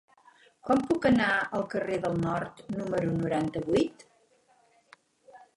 Com 0.69 0.79
puc 0.91 1.03
anar 1.09 1.27
al 1.59 1.67
carrer 1.75 1.99
del 2.07 2.17
Nord 2.23 2.63
número 2.79 3.13
noranta-vuit? 3.21 4.07